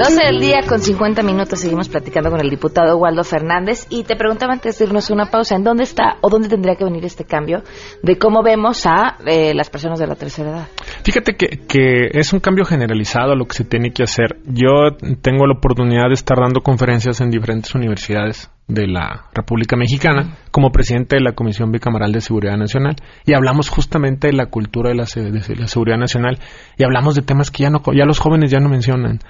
[0.00, 4.16] 12 del día con 50 minutos seguimos platicando con el diputado Waldo Fernández y te
[4.16, 7.24] preguntaba antes de irnos una pausa, ¿en dónde está o dónde tendría que venir este
[7.24, 7.62] cambio
[8.02, 10.68] de cómo vemos a eh, las personas de la tercera edad?
[11.04, 14.38] Fíjate que, que es un cambio generalizado lo que se tiene que hacer.
[14.46, 20.38] Yo tengo la oportunidad de estar dando conferencias en diferentes universidades de la República Mexicana
[20.50, 22.96] como presidente de la Comisión Bicameral de Seguridad Nacional
[23.26, 26.38] y hablamos justamente de la cultura de la, de la seguridad nacional
[26.78, 29.20] y hablamos de temas que ya no ya los jóvenes ya no mencionan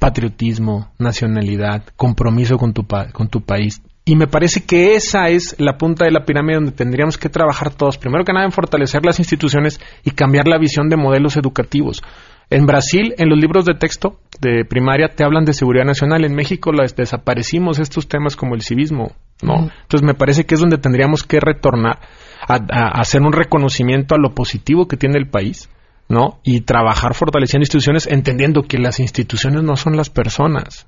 [0.00, 3.82] patriotismo, nacionalidad, compromiso con tu, con tu país.
[4.04, 7.72] Y me parece que esa es la punta de la pirámide donde tendríamos que trabajar
[7.72, 7.98] todos.
[7.98, 12.02] Primero que nada en fortalecer las instituciones y cambiar la visión de modelos educativos.
[12.48, 16.24] En Brasil, en los libros de texto de primaria te hablan de seguridad nacional.
[16.24, 19.70] En México las desaparecimos estos temas como el civismo, ¿no?
[19.82, 22.00] Entonces me parece que es donde tendríamos que retornar
[22.48, 25.68] a hacer un reconocimiento a lo positivo que tiene el país
[26.10, 26.40] ¿no?
[26.42, 30.86] Y trabajar fortaleciendo instituciones, entendiendo que las instituciones no son las personas.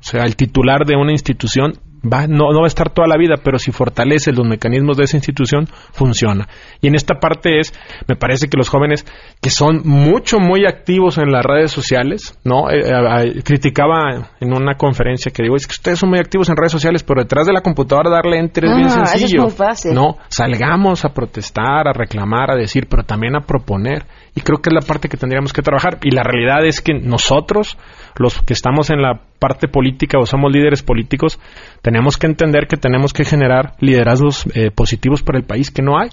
[0.00, 3.16] O sea, el titular de una institución va, no, no va a estar toda la
[3.16, 6.48] vida, pero si fortalece los mecanismos de esa institución, funciona.
[6.80, 7.74] Y en esta parte es,
[8.08, 9.04] me parece que los jóvenes
[9.40, 12.70] que son mucho, muy activos en las redes sociales, ¿no?
[12.70, 16.56] Eh, eh, criticaba en una conferencia que digo, es que ustedes son muy activos en
[16.56, 19.26] redes sociales, pero detrás de la computadora darle enter es bien sencillo.
[19.26, 19.94] Es muy fácil.
[19.94, 24.06] No, salgamos a protestar, a reclamar, a decir, pero también a proponer.
[24.34, 25.98] Y creo que es la parte que tendríamos que trabajar.
[26.02, 27.76] Y la realidad es que nosotros,
[28.16, 31.40] los que estamos en la parte política o somos líderes políticos,
[31.82, 35.98] tenemos que entender que tenemos que generar liderazgos eh, positivos para el país que no
[35.98, 36.10] hay.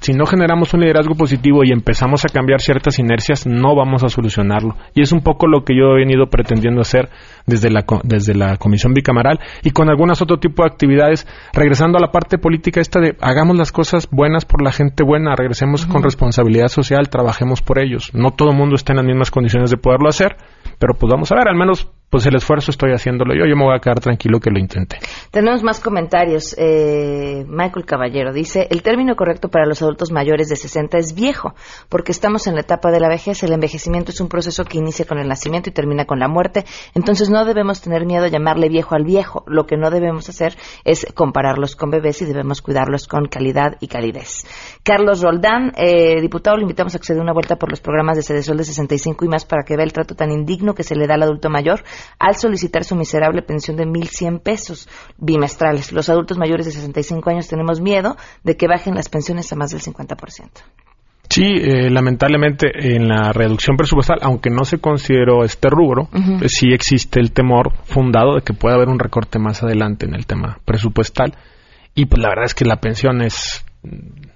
[0.00, 4.08] Si no generamos un liderazgo positivo y empezamos a cambiar ciertas inercias, no vamos a
[4.08, 4.76] solucionarlo.
[4.94, 7.08] Y es un poco lo que yo he venido pretendiendo hacer
[7.46, 12.00] desde la, desde la Comisión Bicameral y con algunas otro tipo de actividades, regresando a
[12.00, 16.02] la parte política esta de hagamos las cosas buenas por la gente buena, regresemos con
[16.02, 18.10] responsabilidad social, trabajemos por ellos.
[18.14, 20.36] No todo el mundo está en las mismas condiciones de poderlo hacer,
[20.78, 23.64] pero pues vamos a ver, al menos pues el esfuerzo estoy haciéndolo yo, yo me
[23.64, 25.00] voy a quedar tranquilo que lo intenté.
[25.32, 26.54] Tenemos más comentarios.
[26.56, 31.54] Eh, Michael Caballero dice, el término correcto para los adultos mayores de 60 es viejo,
[31.88, 33.42] porque estamos en la etapa de la vejez.
[33.42, 36.64] El envejecimiento es un proceso que inicia con el nacimiento y termina con la muerte.
[36.94, 39.42] Entonces no debemos tener miedo a llamarle viejo al viejo.
[39.48, 43.88] Lo que no debemos hacer es compararlos con bebés y debemos cuidarlos con calidad y
[43.88, 44.44] calidez.
[44.84, 48.18] Carlos Roldán, eh, diputado, le invitamos a que se dé una vuelta por los programas
[48.18, 50.94] de Cedesol de 65 y más para que vea el trato tan indigno que se
[50.94, 51.82] le da al adulto mayor
[52.18, 55.90] al solicitar su miserable pensión de 1.100 pesos bimestrales.
[55.90, 59.70] Los adultos mayores de 65 años tenemos miedo de que bajen las pensiones a más
[59.70, 60.50] del 50%.
[61.30, 66.74] Sí, eh, lamentablemente en la reducción presupuestal, aunque no se consideró este rubro, eh, sí
[66.74, 70.58] existe el temor fundado de que pueda haber un recorte más adelante en el tema
[70.66, 71.34] presupuestal.
[71.94, 73.64] Y pues la verdad es que la pensión es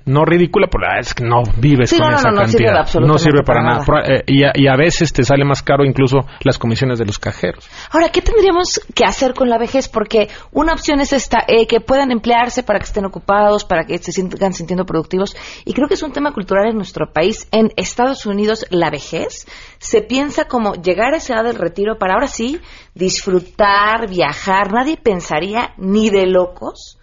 [0.05, 2.87] no ridícula, pero es que no vives Sí, con no, esa no, no cantidad.
[2.87, 3.85] sirve no sirve para, nada.
[4.07, 7.19] Eh, y, a, y a veces te sale más caro incluso las comisiones de los
[7.19, 7.69] cajeros.
[7.91, 9.89] Ahora, ¿qué tendríamos que hacer con la vejez?
[9.89, 13.99] Porque una opción es esta, eh, que puedan emplearse para que estén ocupados, para que
[13.99, 15.37] se sigan sintiendo productivos.
[15.67, 17.47] Y creo que es un tema cultural en nuestro país.
[17.53, 19.47] En Estados Unidos, la vejez
[19.79, 22.61] se piensa como llegar a esa edad del retiro para ahora sí
[22.95, 24.73] disfrutar, viajar.
[24.73, 26.98] Nadie pensaría, ni de locos,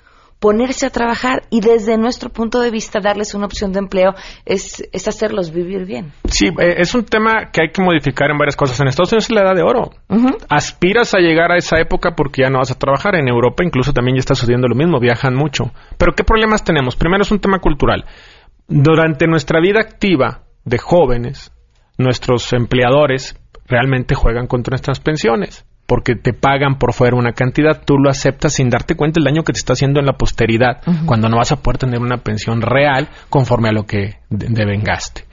[0.45, 4.13] ponerse a trabajar y desde nuestro punto de vista darles una opción de empleo
[4.45, 6.11] es, es hacerlos vivir bien.
[6.25, 8.79] Sí, eh, es un tema que hay que modificar en varias cosas.
[8.79, 9.89] En Estados Unidos es la edad de oro.
[10.47, 13.15] Aspiras a llegar a esa época porque ya no vas a trabajar.
[13.15, 15.71] En Europa incluso también ya está sucediendo lo mismo, viajan mucho.
[15.97, 16.95] Pero ¿qué problemas tenemos?
[16.95, 18.05] Primero es un tema cultural.
[18.67, 21.51] Durante nuestra vida activa de jóvenes,
[21.97, 23.35] nuestros empleadores
[23.65, 25.65] realmente juegan contra nuestras pensiones.
[25.87, 29.43] Porque te pagan por fuera una cantidad, tú lo aceptas sin darte cuenta el daño
[29.43, 32.61] que te está haciendo en la posteridad, cuando no vas a poder tener una pensión
[32.61, 35.25] real conforme a lo que de- devengaste.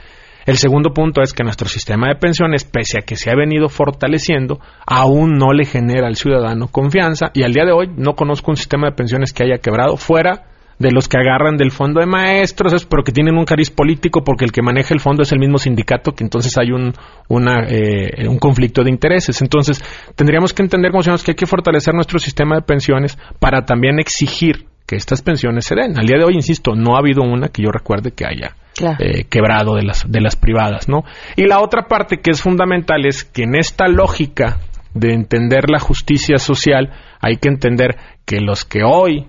[0.45, 3.69] El segundo punto es que nuestro sistema de pensiones, pese a que se ha venido
[3.69, 8.51] fortaleciendo, aún no le genera al ciudadano confianza y al día de hoy no conozco
[8.51, 10.47] un sistema de pensiones que haya quebrado fuera
[10.83, 14.23] de los que agarran del fondo de maestros, es- pero que tienen un cariz político
[14.25, 16.93] porque el que maneja el fondo es el mismo sindicato, que entonces hay un,
[17.29, 19.41] una, eh, un conflicto de intereses.
[19.41, 19.83] Entonces,
[20.17, 23.99] tendríamos que entender como ciudadanos que hay que fortalecer nuestro sistema de pensiones para también
[23.99, 25.99] exigir que estas pensiones se den.
[25.99, 28.97] Al día de hoy, insisto, no ha habido una que yo recuerde que haya Claro.
[29.01, 31.05] eh, quebrado de las, de las privadas, ¿no?
[31.37, 34.59] Y la otra parte que es fundamental es que en esta lógica
[34.95, 39.29] de entender la justicia social hay que entender que los que hoy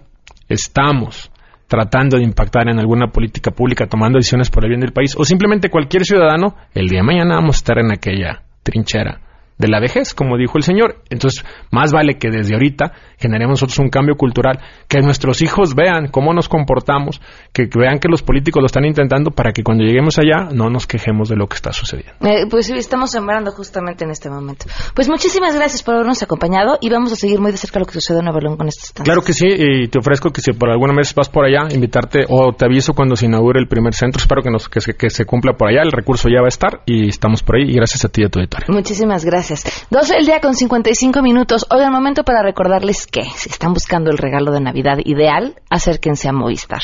[0.49, 1.29] estamos
[1.73, 5.25] tratando de impactar en alguna política pública, tomando decisiones por el bien del país, o
[5.25, 9.22] simplemente cualquier ciudadano, el día de mañana vamos a estar en aquella trinchera
[9.57, 11.01] de la vejez, como dijo el señor.
[11.09, 16.07] Entonces, más vale que desde ahorita generemos nosotros un cambio cultural, que nuestros hijos vean
[16.09, 17.21] cómo nos comportamos,
[17.53, 20.69] que, que vean que los políticos lo están intentando para que cuando lleguemos allá no
[20.69, 22.13] nos quejemos de lo que está sucediendo.
[22.21, 24.65] Eh, pues sí, estamos sembrando justamente en este momento.
[24.93, 27.93] Pues muchísimas gracias por habernos acompañado y vamos a seguir muy de cerca lo que
[27.93, 29.05] sucede en Nuevo León con estos temas.
[29.05, 32.25] Claro que sí, y te ofrezco que si por alguna vez vas por allá, invitarte
[32.27, 34.19] o te aviso cuando se inaugure el primer centro.
[34.19, 35.81] Espero que, nos, que, se, que se cumpla por allá.
[35.83, 37.69] El recurso ya va a estar y estamos por ahí.
[37.69, 38.67] Y gracias a ti y a tu editorial.
[38.73, 39.42] Muchísimas gracias.
[39.43, 41.65] 12 del día con 55 minutos.
[41.69, 46.29] Hoy el momento para recordarles que si están buscando el regalo de Navidad ideal, acérquense
[46.29, 46.79] a Movistar.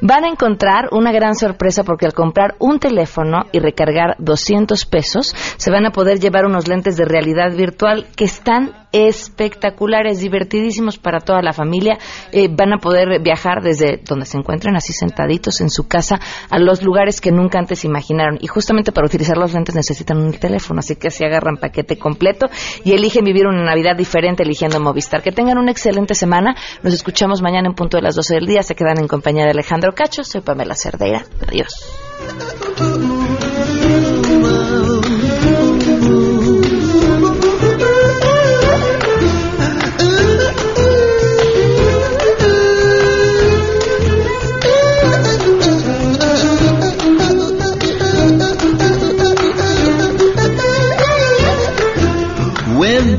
[0.00, 5.34] Van a encontrar una gran sorpresa porque al comprar un teléfono y recargar 200 pesos,
[5.56, 11.18] se van a poder llevar unos lentes de realidad virtual que están espectaculares, divertidísimos para
[11.18, 11.98] toda la familia.
[12.30, 16.58] Eh, van a poder viajar desde donde se encuentren, así sentaditos en su casa, a
[16.60, 18.38] los lugares que nunca antes imaginaron.
[18.40, 22.46] Y justamente para utilizar los lentes necesitan un teléfono, así que se agarran paquete completo
[22.84, 25.22] y eligen vivir una Navidad diferente eligiendo Movistar.
[25.22, 26.54] Que tengan una excelente semana.
[26.84, 28.62] Nos escuchamos mañana en punto de las 12 del día.
[28.62, 30.22] Se quedan en compañía de Alejandro Cacho.
[30.22, 31.24] Soy Pamela Cerdeira.
[31.48, 33.23] Adiós.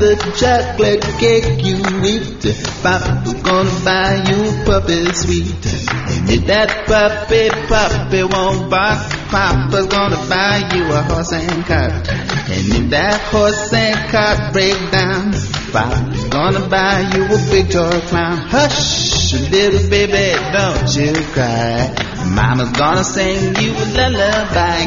[0.06, 2.42] The chocolate cake you eat,
[2.82, 5.66] Papa's gonna buy you puppy sweet.
[6.06, 8.98] And if that puppy puppy won't bark,
[9.30, 12.06] Papa's gonna buy you a horse and cart.
[12.06, 15.32] And if that horse and cart break down,
[15.72, 18.36] Papa's gonna buy you a big toy clown.
[18.36, 21.94] Hush, little baby, don't you cry.
[22.30, 24.86] Mama's gonna sing you a lullaby.